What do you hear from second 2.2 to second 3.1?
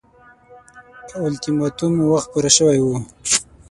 پوره شوی وو.